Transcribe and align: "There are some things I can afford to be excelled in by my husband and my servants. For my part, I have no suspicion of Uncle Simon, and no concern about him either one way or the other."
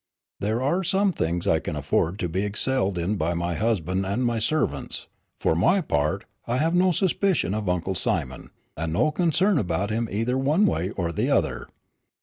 "There 0.39 0.63
are 0.63 0.83
some 0.83 1.11
things 1.11 1.45
I 1.45 1.59
can 1.59 1.75
afford 1.75 2.17
to 2.17 2.27
be 2.27 2.43
excelled 2.43 2.97
in 2.97 3.17
by 3.17 3.35
my 3.35 3.53
husband 3.53 4.03
and 4.03 4.25
my 4.25 4.39
servants. 4.39 5.05
For 5.39 5.53
my 5.53 5.79
part, 5.79 6.25
I 6.47 6.57
have 6.57 6.73
no 6.73 6.91
suspicion 6.91 7.53
of 7.53 7.69
Uncle 7.69 7.93
Simon, 7.93 8.49
and 8.75 8.93
no 8.93 9.11
concern 9.11 9.59
about 9.59 9.91
him 9.91 10.09
either 10.11 10.39
one 10.39 10.65
way 10.65 10.89
or 10.89 11.11
the 11.11 11.29
other." 11.29 11.67